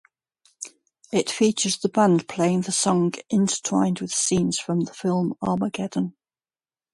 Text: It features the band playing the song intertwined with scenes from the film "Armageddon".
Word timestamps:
It 1.13 1.29
features 1.29 1.77
the 1.77 1.87
band 1.87 2.27
playing 2.27 2.61
the 2.61 2.71
song 2.71 3.13
intertwined 3.29 3.99
with 3.99 4.09
scenes 4.11 4.57
from 4.57 4.79
the 4.85 4.93
film 4.95 5.37
"Armageddon". 5.43 6.15